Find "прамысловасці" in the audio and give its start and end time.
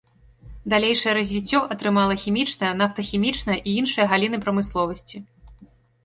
4.47-5.17